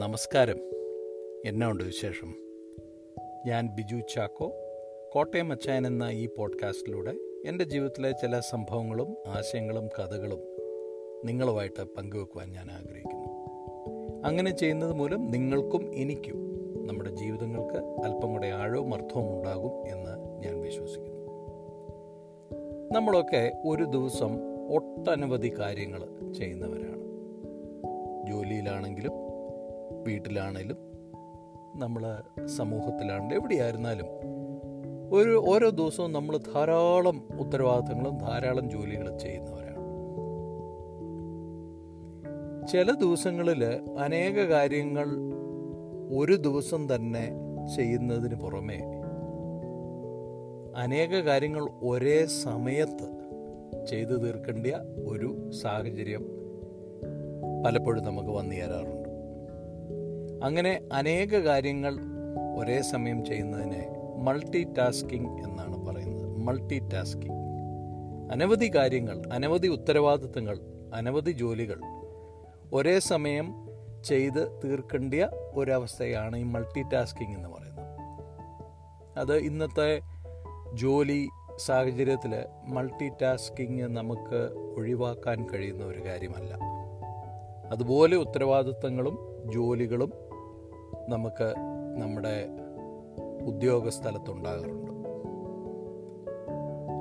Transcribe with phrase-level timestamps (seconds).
[0.00, 0.58] നമസ്കാരം.
[1.44, 2.34] എന്നാ ഉണ്ട് വിശേഷം?
[3.46, 4.52] ഞാൻ ബിജു ചാക്കോ
[5.12, 7.10] കോട്ടയം അച്ചായൻ എന്ന ഈ പോഡ്കാസ്റ്റിലൂടെ
[7.46, 10.38] എന്റെ ജീവിതത്തിലെ ചില സംഭവങ്ങളും ആശയങ്ങളും കഥകളും
[11.24, 13.28] നിങ്ങളുമായിട്ട് പങ്കുവെക്കുവാൻ ഞാൻ ആഗ്രഹിക്കുന്നു.
[14.24, 16.36] അങ്ങനെ ചെയ്യുന്നത് മൂലം നിങ്ങൾക്കും എനിക്കും
[16.86, 21.26] നമ്മുടെ ജീവിതങ്ങൾക്ക് അല്പം കൂടെ ആഴവും അർത്ഥവും ഉണ്ടാകും എന്ന് ഞാൻ വിശ്വസിക്കുന്നു.
[22.94, 24.38] നമ്മളൊക്കെ ഒരു ദിവസം
[24.74, 27.00] ഒട്ടനവധി കാര്യങ്ങൾ ചെയ്യുന്നവരാണ്.
[28.32, 29.29] ജോലിയിലാണെങ്കിലും
[29.92, 30.76] വീട്ടിലാണെങ്കിലും
[31.76, 34.06] നമ്മൾ സമൂഹത്തിലാണെങ്കിലും എവിടെയായിരുന്നാലും
[35.12, 39.70] ഒരു ഓരോ ദിവസവും നമ്മൾ ധാരാളം ഉത്തരവാദിത്തങ്ങളും ധാരാളം ജോലികളും ചെയ്യുന്നവരാണ്.
[42.66, 43.64] ചില ദിവസങ്ങളിൽ
[43.98, 45.06] അനേക കാര്യങ്ങൾ
[46.16, 47.32] ഒരു ദിവസം തന്നെ
[47.76, 48.80] ചെയ്യുന്നതിന് പുറമെ
[50.76, 53.20] അനേക കാര്യങ്ങൾ ഒരേ സമയത്ത്
[53.86, 54.66] ചെയ്തു തീർക്കേണ്ട
[55.06, 56.26] ഒരു സാഹചര്യം
[57.66, 58.99] പലപ്പോഴും നമുക്ക് വന്നു ചേരാറുണ്ട്.
[60.42, 61.96] അങ്ങനെ അനേക കാര്യങ്ങൾ
[62.56, 66.38] ഒരേ സമയം ചെയ്യുന്നതിനെ മൾട്ടി ടാസ്കിംഗ് എന്നാണ് പറയുന്നത്.
[66.38, 67.40] മൾട്ടി ടാസ്കിംഗ്
[68.32, 70.58] അനവധി കാര്യങ്ങൾ അനവധി ഉത്തരവാദിത്തങ്ങൾ
[70.94, 71.80] അനവധി ജോലികൾ
[72.72, 73.54] ഒരേ സമയം
[74.04, 75.14] ചെയ്ത് തീർക്കേണ്ട
[75.54, 77.86] ഒരവസ്ഥയാണ് ഈ മൾട്ടി ടാസ്കിംഗ് എന്ന് പറയുന്നത്.
[79.18, 80.00] അത് ഇന്നത്തെ
[80.74, 86.58] ജോലി സാഹചര്യത്തിൽ മൾട്ടി ടാസ്കിങ് നമുക്ക് ഒഴിവാക്കാൻ കഴിയുന്ന ഒരു കാര്യമല്ല.
[87.72, 89.18] അതുപോലെ ഉത്തരവാദിത്തങ്ങളും
[89.54, 90.29] ജോലികളും
[91.10, 91.54] നമുക്ക്
[91.96, 92.48] നമ്മുടെ
[93.44, 94.90] ഉദ്യോഗ സ്ഥലത്തുണ്ടാകാറുണ്ട്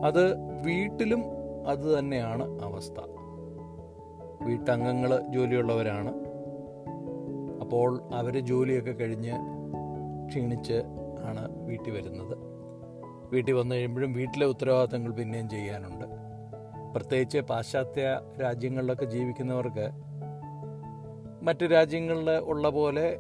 [0.06, 0.36] അത്
[0.66, 1.24] വീട്ടിലും
[1.68, 2.96] അത് തന്നെയാണ് അവസ്ഥ.
[4.42, 6.14] വീട്ടംഗങ്ങൾ ജോലിയുള്ളവരാണ്.
[7.62, 9.34] അപ്പോൾ അവർ ജോലിയൊക്കെ കഴിഞ്ഞ്
[10.28, 10.82] ക്ഷീണിച്ച്
[11.24, 12.38] ആണ് വീട്ടിൽ വരുന്നത്.
[13.32, 16.06] വീട്ടിൽ വന്നു കഴിയുമ്പോഴും വീട്ടിലെ ഉത്തരവാദിത്തങ്ങൾ പിന്നെയും ചെയ്യാനുണ്ട്.
[16.96, 19.90] പ്രത്യേകിച്ച് പാശ്ചാത്യ രാജ്യങ്ങളിലൊക്കെ ജീവിക്കുന്നവർക്ക്
[21.42, 23.20] മറ്റ് രാജ്യങ്ങളിൽ ഉള്ള പോലെ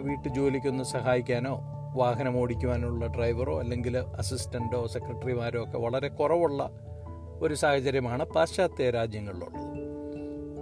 [0.00, 1.60] വീട്ടു ജോലിക്കൊന്ന് സഹായിക്കാനോ
[1.96, 6.70] വാഹനം ഓടിക്കുവാനുള്ള ഡ്രൈവറോ അല്ലെങ്കിൽ അസിസ്റ്റന്റോ സെക്രട്ടറിമാരോ ഒക്കെ വളരെ കുറവുള്ള
[7.42, 9.74] ഒരു സാഹചര്യമാണ് പാശ്ചാത്യ രാജ്യങ്ങളിലുള്ളത്.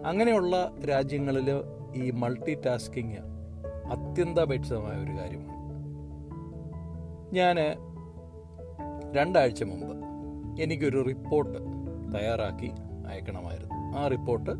[0.07, 1.51] അങ്ങനെയുള്ള രാജ്യങ്ങളിൽ
[1.97, 3.17] ഈ മൾട്ടി ടാസ്കിങ്
[3.93, 5.53] അത്യന്താപേക്ഷിതമായ ഒരു കാര്യമാണ്.
[7.35, 7.57] ഞാൻ
[9.17, 9.97] രണ്ടാഴ്ച മുമ്പ്
[10.63, 11.59] എനിക്കൊരു റിപ്പോർട്ട്
[12.19, 12.73] തയ്യാറാക്കി
[13.09, 13.99] അയക്കണമായിരുന്നു.
[13.99, 14.51] ആ റിപ്പോർട്ട്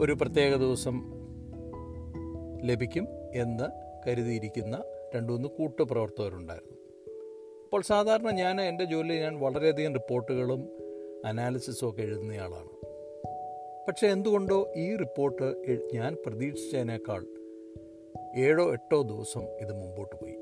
[0.00, 1.13] ഒരു പ്രത്യേക ദിവസം
[2.64, 3.64] ലഭിക്കും എന്ന്
[4.08, 6.78] കരുതിയിരിക്കുന്ന രണ്ടു മൂന്ന് കൂട്ടുപ്രവർത്തകരുണ്ടായിരുന്നു.
[7.64, 10.68] അപ്പോൾ സാധാരണ ഞാൻ എന്റെ ജോലി ഞാൻ വളരെയധികം റിപ്പോർട്ടുകളും
[11.24, 12.68] അനാലിസിസും ഒക്കെ എഴുതുന്നയാളാണ്
[13.88, 15.56] പക്ഷേ എന്തുകൊണ്ടോ ഈ റിപ്പോർട്ട്
[15.94, 17.26] ഞാൻ പ്രതീക്ഷിച്ചതിനേക്കാൾ
[18.36, 20.36] ഏഴോ എട്ടോ ദിവസം ഇത് മുമ്പോട്ട് പോയി.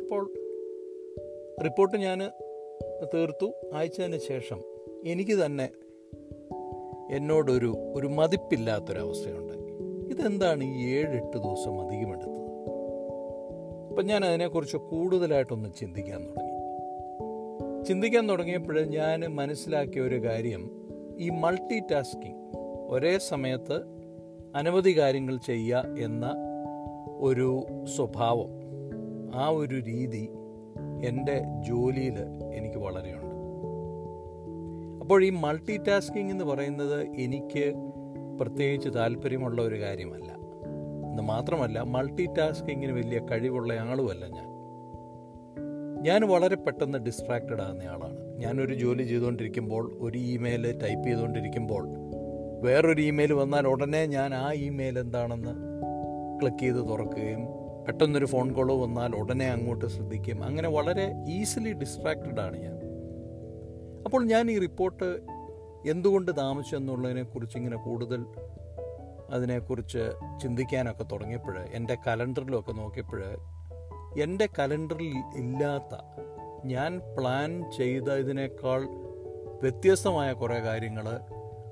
[0.00, 0.32] അപ്പോൾ
[1.64, 2.18] റിപ്പോർട്ട് ഞാൻ
[3.14, 3.52] തീർത്തു.
[3.72, 4.62] അയച്ചതിന് ശേഷം
[5.06, 5.68] എനിക്ക് തന്നെ
[7.10, 9.61] എന്നോടൊരു ഒരു മതിപ്പില്ലാത്തൊരവസ്ഥയുണ്ടായി
[10.12, 12.42] ഇതെന്താണ് ഈ ഏഴെട്ട് ദിവസം അധികം എടുത്തത്?
[13.88, 16.52] അപ്പം ഞാൻ അതിനെക്കുറിച്ച് കൂടുതലായിട്ടൊന്ന് ചിന്തിക്കാൻ തുടങ്ങി.
[17.84, 20.70] ചിന്തിക്കാൻ തുടങ്ങിയപ്പോൾ ഞാൻ മനസ്സിലാക്കിയ ഒരു കാര്യം
[21.18, 22.52] ഈ മൾട്ടി ടാസ്കിങ്
[22.88, 23.74] ഒരേ സമയത്ത്
[24.54, 26.34] അനവധി കാര്യങ്ങൾ ചെയ്യുക എന്ന
[27.18, 27.60] ഒരു
[27.96, 28.48] സ്വഭാവം
[29.34, 30.28] ആ ഒരു രീതി
[31.04, 32.18] എന്റെ ജോലിയിൽ
[32.54, 33.34] എനിക്ക് വളരെയുണ്ട്.
[35.00, 37.74] അപ്പോൾ ഈ മൾട്ടി ടാസ്കിംഗ് എന്ന് പറയുന്നത് എനിക്ക്
[38.40, 40.32] പ്രത്യേകിച്ച് താല്പര്യമുള്ള ഒരു കാര്യമല്ല.
[41.10, 44.52] എന്ന് മാത്രമല്ല മൾട്ടി ടാസ്കിങ്ങിന് വലിയ കഴിവുള്ള ആളുമല്ല ഞാൻ.
[46.02, 48.16] ഞാൻ വളരെ പെട്ടെന്ന് ഡിസ്ട്രാക്റ്റഡ് ആകുന്ന ആളാണ്.
[48.38, 51.88] ഞാനൊരു ജോലി ചെയ്തുകൊണ്ടിരിക്കുമ്പോൾ ഒരു ഇമെയിൽ ടൈപ്പ് ചെയ്തുകൊണ്ടിരിക്കുമ്പോൾ
[52.60, 55.50] വേറൊരു ഇമെയിൽ വന്നാൽ ഉടനെ ഞാൻ ആ ഇമെയിൽ എന്താണെന്ന്
[56.40, 57.40] ക്ലിക്ക് ചെയ്ത് തുറക്കുകയും
[57.86, 62.76] പെട്ടെന്നൊരു ഫോൺ കോൾ വന്നാൽ ഉടനെ അങ്ങോട്ട് ശ്രദ്ധിക്കും അങ്ങനെ വളരെ ഈസിലി ഡിസ്ട്രാക്റ്റഡ് ആണ് ഞാൻ.
[64.04, 65.18] അപ്പോൾ ഞാൻ ഈ റിപ്പോർട്ട്
[65.86, 68.26] എന്തുകൊണ്ട് താമസിച്ചു എന്നുള്ളതിനെക്കുറിച്ച് ഇങ്ങനെ കൂടുതൽ
[69.30, 70.12] അതിനെക്കുറിച്ച്
[70.42, 73.22] ചിന്തിക്കാനൊക്കെ തുടങ്ങിയപ്പോൾ എന്റെ കലണ്ടറിലൊക്കെ നോക്കിയപ്പോൾ
[74.18, 75.98] എന്റെ കലണ്ടറിൽ ഇല്ലാത്ത
[76.64, 78.82] ഞാൻ പ്ലാൻ ചെയ്ത ഇതിനേക്കാൾ
[79.62, 81.08] വ്യത്യസ്തമായ കുറേ കാര്യങ്ങൾ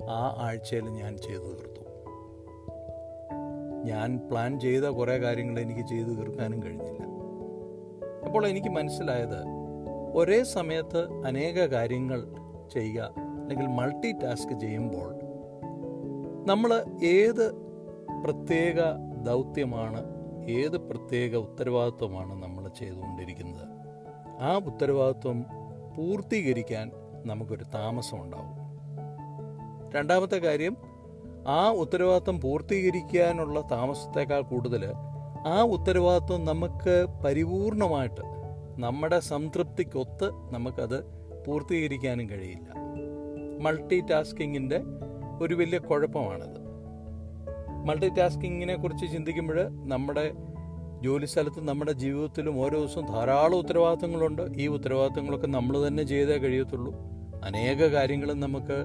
[0.09, 1.81] ആ ആഴ്ചയിൽ ഞാൻ ചെയ്തു തീർത്തു.
[3.83, 7.03] ഞാൻ പ്ലാൻ ചെയ്ത കുറേ കാര്യങ്ങൾ എനിക്ക് ചെയ്തു തീർക്കാനും കഴിഞ്ഞില്ല.
[8.25, 9.43] അപ്പോൾ എനിക്ക് മനസ്സിലായത്
[10.13, 12.35] ഒരേ സമയത്ത് അനേക കാര്യങ്ങൾ
[12.73, 15.15] ചെയ്യുക അല്ലെങ്കിൽ മൾട്ടി ടാസ്ക് ചെയ്യുമ്പോൾ
[16.47, 17.51] നമ്മൾ ഏത്
[18.23, 18.75] പ്രത്യേക
[19.23, 23.67] ദൗത്യമാണ് ഏത് പ്രത്യേക ഉത്തരവാദിത്വമാണ് നമ്മൾ ചെയ്തുകൊണ്ടിരിക്കുന്നത്?
[24.41, 25.45] ആ ഉത്തരവാദിത്വം
[25.97, 26.91] പൂർത്തീകരിക്കാൻ
[27.25, 28.61] നമുക്കൊരു താമസം ഉണ്ടാവും.
[29.95, 30.77] രണ്ടാമത്തെ കാര്യം
[31.47, 34.93] ആ ഉത്തരവാദിത്വം പൂർത്തീകരിക്കാനുള്ള താമസത്തേക്കാൾ കൂടുതൽ
[35.47, 38.21] ആ ഉത്തരവാദിത്വം നമുക്ക് പരിപൂർണമായിട്ട്
[38.79, 41.03] നമ്മുടെ സംതൃപ്തിക്കൊത്ത് നമുക്കത്
[41.47, 42.80] പൂർത്തീകരിക്കാനും കഴിയില്ല.
[43.61, 44.81] മൾട്ടി ടാസ്കിങ്ങിന്റെ
[45.41, 46.61] ഒരു വലിയ കുഴപ്പമാണത്.
[47.87, 50.33] മൾട്ടി ടാസ്കിങ്ങിനെ കുറിച്ച് ചിന്തിക്കുമ്പോൾ നമ്മുടെ
[51.01, 54.41] ജോലി സ്ഥലത്തും നമ്മുടെ ജീവിതത്തിലും ഓരോ ദിവസവും ധാരാളം ഉത്തരവാദിത്തങ്ങളുണ്ട്.
[54.57, 56.93] ഈ ഉത്തരവാദിത്തങ്ങളൊക്കെ നമ്മൾ തന്നെ ചെയ്തേ കഴിയത്തുള്ളൂ.
[57.43, 58.83] അനേക കാര്യങ്ങളും നമുക്ക്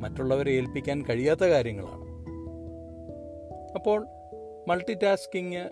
[0.00, 2.12] മറ്റുള്ളവരെ ഏൽപ്പിക്കാൻ കഴിയാത്ത കാര്യങ്ങളാണ്.
[3.74, 4.06] അപ്പോൾ
[4.68, 5.68] മൾട്ടി ടാസ്കിങ്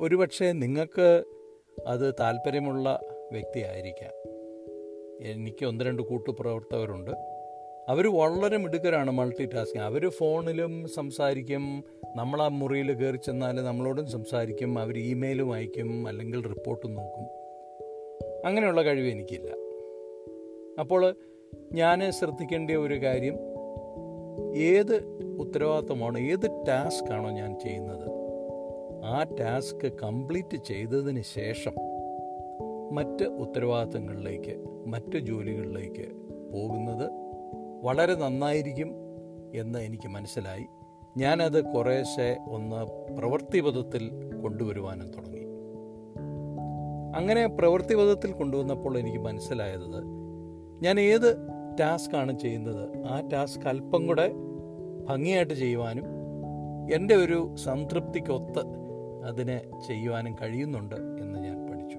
[0.00, 1.24] ഒരുപക്ഷെ നിങ്ങൾക്ക്
[1.86, 3.00] അത് താല്പര്യമുള്ള
[3.32, 4.12] വ്യക്തിയായിരിക്കാം.
[5.20, 7.37] എനിക്ക് ഒന്ന് രണ്ട് കൂട്ടുപ്രവർത്തകരുണ്ട്.
[7.88, 11.84] അവർ വളരെ മിടുക്കരാണ് മൾട്ടി ടാസ്കിങ് അവർ ഫോണിലും സംസാരിക്കും.
[12.16, 14.78] നമ്മൾ ആ മുറിയിൽ കയറി ചെന്നാൽ നമ്മളോടും സംസാരിക്കും.
[14.78, 17.22] അവർ ഇമെയിലും അയക്കും അല്ലെങ്കിൽ റിപ്പോർട്ടും നോക്കും.
[18.46, 19.50] അങ്ങനെയുള്ള കഴിവ് എനിക്കില്ല.
[20.80, 21.14] അപ്പോൾ
[21.72, 23.34] ഞാൻ ശ്രദ്ധിക്കേണ്ട ഒരു കാര്യം
[24.56, 24.96] ഏത്
[25.38, 28.10] ഉത്തരവാദിത്തമാണോ ഏത് ടാസ്ക്കാണോ ഞാൻ ചെയ്യുന്നത്
[29.04, 31.72] ആ ടാസ്ക് കംപ്ലീറ്റ് ചെയ്തതിന് ശേഷം
[32.92, 36.12] മറ്റ് ഉത്തരവാദിത്തങ്ങളിലേക്ക് മറ്റ് ജോലികളിലേക്ക്
[36.52, 37.27] പോകുന്നത്
[37.82, 38.92] വളരെ നന്നായിരിക്കും
[39.54, 40.66] എന്ന് എനിക്ക് മനസ്സിലായി.
[41.16, 45.38] ഞാനത് കുറേശ്ശെ ഒന്ന് പ്രവൃത്തിപഥത്തിൽ കൊണ്ടുവരുവാനും തുടങ്ങി.
[47.16, 50.02] അങ്ങനെ പ്രവൃത്തിപഥത്തിൽ കൊണ്ടുവന്നപ്പോൾ എനിക്ക് മനസ്സിലായത്
[50.82, 51.36] ഞാൻ ഏത്
[51.80, 52.98] ടാസ്ക്കാണ് ചെയ്യുന്നത്?
[53.06, 54.32] ആ ടാസ്ക് അല്പം കൂടെ
[55.08, 56.04] ഭംഗിയായിട്ട് ചെയ്യുവാനും
[56.94, 58.62] എന്റെ ഒരു സംതൃപ്തിക്കൊത്ത്
[59.24, 61.98] അതിനെ ചെയ്യുവാനും കഴിയുന്നുണ്ട് എന്ന് ഞാൻ പഠിച്ചു.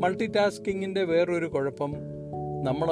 [0.00, 1.92] മൾട്ടി ടാസ്കിങ്ങിന്റെ വേറൊരു കുഴപ്പം
[2.64, 2.86] നമ്മൾ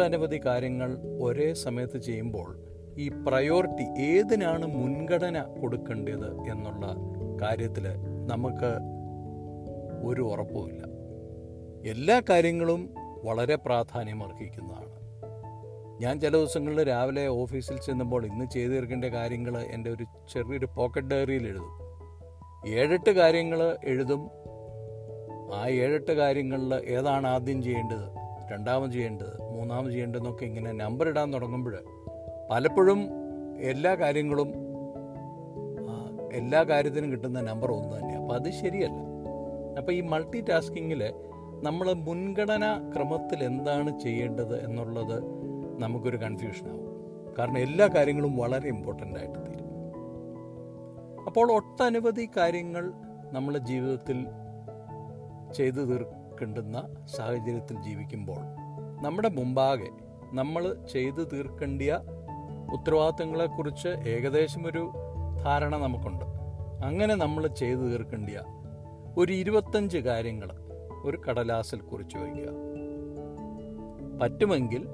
[0.00, 2.58] ഒട്ടനവധി കാര്യങ്ങൾ ഒരേ സമയത്ത് ചെയ്യുമ്പോൾ
[2.98, 6.86] ഈ പ്രയോറിറ്റി ഏതിനാണ് മുൻഗണന കൊടുക്കേണ്ടത് എന്നുള്ള
[7.42, 7.84] കാര്യത്തിൽ
[8.26, 8.70] നമുക്ക്
[10.08, 10.82] ഒരു ഉറപ്പുമില്ല
[11.90, 12.94] എല്ലാ കാര്യങ്ങളും
[13.24, 14.96] വളരെ പ്രാധാന്യമർഹിക്കുന്നതാണ്
[16.02, 21.46] ഞാൻ ചില ദിവസങ്ങളിൽ രാവിലെ ഓഫീസിൽ ചെന്നുമ്പോൾ ഇന്ന് ചെയ്തു തീർക്കേണ്ട കാര്യങ്ങൾ എന്റെ ഒരു ചെറിയൊരു പോക്കറ്റ് ഡയറിയിൽ
[21.46, 21.72] എഴുതും.
[22.68, 24.30] ഏഴെട്ട് കാര്യങ്ങൾ എഴുതും.
[25.54, 28.15] ആ ഏഴെട്ട് കാര്യങ്ങളിൽ ഏതാണ് ആദ്യം ചെയ്യേണ്ടത്?
[28.50, 31.76] രണ്ടാമത് ചെയ്യേണ്ടത് മൂന്നാമത് ചെയ്യേണ്ടതെന്നൊക്കെ ഇങ്ങനെ നമ്പർ ഇടാൻ തുടങ്ങുമ്പോൾ
[32.50, 33.00] പലപ്പോഴും
[33.60, 34.50] എല്ലാ കാര്യങ്ങളും
[36.32, 38.98] എല്ലാ കാര്യത്തിനും കിട്ടുന്ന നമ്പർ ഒന്ന് തന്നെ അപ്പോൾ അത് ശരിയല്ല.
[39.78, 41.12] അപ്പോൾ ഈ മൾട്ടി ടാസ്കിങ്ങിൽ
[41.62, 45.16] നമ്മൾ മുൻഗണന ക്രമത്തിൽ എന്താണ് ചെയ്യേണ്ടത് എന്നുള്ളത്
[45.82, 46.82] നമുക്കൊരു കൺഫ്യൂഷനാവും
[47.38, 49.66] കാരണം എല്ലാ കാര്യങ്ങളും വളരെ ഇമ്പോർട്ടന്റ് ആയിട്ട് തീരും.
[51.26, 52.92] അപ്പോൾ ഒട്ടനവധി കാര്യങ്ങൾ
[53.32, 54.26] നമ്മളെ ജീവിതത്തിൽ
[55.52, 55.80] ചെയ്തു
[56.36, 56.78] തീർക്കേണ്ടുന്ന
[57.16, 58.40] സാഹചര്യത്തിൽ ജീവിക്കുമ്പോൾ
[59.02, 59.90] നമ്മുടെ മുമ്പാകെ
[60.32, 60.62] നമ്മൾ
[60.92, 62.00] ചെയ്തു തീർക്കേണ്ടിയ
[62.72, 64.82] ഉത്തരവാദിത്തങ്ങളെക്കുറിച്ച് ഏകദേശം ഒരു
[65.44, 66.24] ധാരണ നമുക്കുണ്ട്.
[66.84, 68.42] അങ്ങനെ നമ്മൾ ചെയ്തു തീർക്കേണ്ടിയ
[69.16, 70.48] ഒരു ഇരുപത്തഞ്ച് കാര്യങ്ങൾ
[71.04, 72.52] ഒരു കടലാസിൽ കുറിച്ച് വയ്ക്കുക.
[74.22, 74.88] പറ്റുമെങ്കിൽ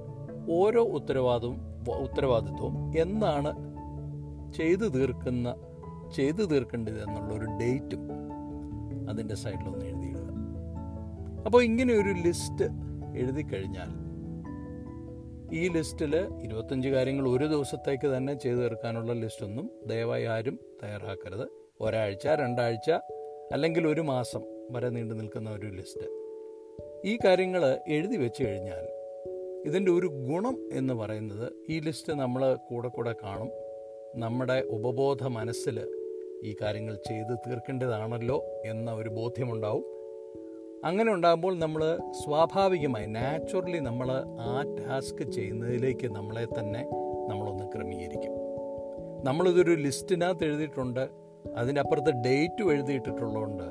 [0.51, 1.59] ഓരോ ഉത്തരവാദവും
[2.03, 3.53] ഉത്തരവാദിത്വവും എന്നാണ്
[4.53, 5.57] ചെയ്തു തീർക്കുന്ന
[6.15, 8.05] ചെയ്തു തീർക്കേണ്ടത് എന്നുള്ളൊരു ഡേറ്റും
[9.11, 10.22] അതിന്റെ സൈഡിലൊന്ന് എഴുതിയിടുക.
[11.47, 12.65] അപ്പോൾ ഇങ്ങനെ ഒരു ലിസ്റ്റ്
[13.17, 13.91] എഴുതി കഴിഞ്ഞാൽ
[15.55, 21.47] ഈ ലിസ്റ്റിൽ ഇരുപത്തഞ്ച് കാര്യങ്ങൾ ഒരു ദിവസത്തേക്ക് തന്നെ ചെയ്തു തീർക്കാനുള്ള ലിസ്റ്റൊന്നും ദയവായി ആരും തയ്യാറാക്കരുത്.
[21.81, 22.91] ഒരാഴ്ച രണ്ടാഴ്ച
[23.53, 26.09] അല്ലെങ്കിൽ ഒരു മാസം വരെ നീണ്ടു നിൽക്കുന്ന ഒരു ലിസ്റ്റ്
[27.05, 28.85] ഈ കാര്യങ്ങൾ എഴുതി വെച്ച് കഴിഞ്ഞാൽ
[29.67, 33.51] ഇതിന്റെ ഒരു ഗുണം എന്ന് പറയുന്നത് ഈ ലിസ്റ്റ് നമ്മൾ കൂടെ കൂടെ കാണും.
[34.17, 35.89] നമ്മുടെ ഉപബോധ മനസ്സിൽ
[36.45, 40.02] ഈ കാര്യങ്ങൾ ചെയ്ത് തീർക്കേണ്ടതാണല്ലോ എന്ന ഒരു ബോധ്യമുണ്ടാവും.
[40.85, 44.09] അങ്ങനെ ഉണ്ടാകുമ്പോൾ നമ്മൾ സ്വാഭാവികമായി നാച്ചുറലി നമ്മൾ
[44.41, 46.81] ആ ടാസ്ക് ചെയ്യുന്നതിലേക്ക് നമ്മളെ തന്നെ
[47.29, 48.33] നമ്മളൊന്ന് ക്രമീകരിക്കും.
[49.25, 51.09] നമ്മളിതൊരു ലിസ്റ്റിനകത്ത് എഴുതിയിട്ടുണ്ട്
[51.57, 53.63] അതിന്റെ അപ്പുറത്ത് ഡേറ്റും എഴുതിയിട്ടിട്ടുള്ളതുകൊണ്ട്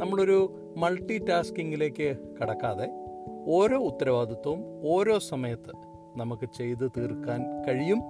[0.00, 0.38] നമ്മളൊരു
[0.76, 2.88] മൾട്ടി ടാസ്കിങ്ങിലേക്ക് കടക്കാതെ
[3.46, 5.72] ഓരോ ഉത്തരവാദിത്വവും ഓരോ സമയത്ത്
[6.16, 8.00] നമുക്ക് ചെയ്ത് തീർക്കാൻ കഴിയും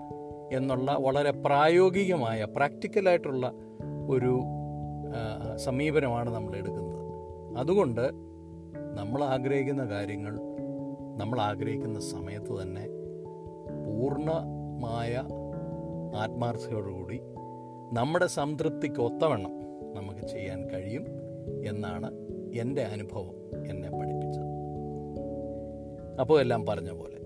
[0.53, 3.53] എന്നുള്ള വളരെ പ്രായോഗികമായ പ്രാക്ടിക്കലായിട്ടുള്ള
[4.11, 4.41] ഒരു
[5.57, 6.99] സമീപനമാണ് നമ്മൾ എടുക്കുന്നത്.
[7.59, 8.28] അതുകൊണ്ട്
[8.99, 10.35] നമ്മൾ ആഗ്രഹിക്കുന്ന കാര്യങ്ങൾ
[11.17, 12.85] നമ്മൾ ആഗ്രഹിക്കുന്ന സമയത്ത് തന്നെ
[13.85, 15.13] പൂർണമായ
[16.17, 17.19] ആത്മാർത്ഥതയോടുകൂടി
[17.93, 19.55] നമ്മുടെ സംതൃപ്തിക്ക് ഒത്തവണ്ണം
[19.95, 21.05] നമുക്ക് ചെയ്യാൻ കഴിയും
[21.67, 22.09] എന്നാണ്
[22.55, 23.37] എന്റെ അനുഭവം
[23.71, 24.51] എന്നെ പഠിപ്പിച്ചത്.
[26.21, 27.18] അപ്പോൾ എല്ലാം പറഞ്ഞ പോലെ